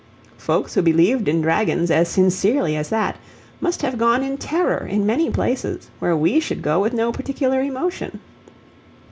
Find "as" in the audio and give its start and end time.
1.91-2.07, 2.75-2.89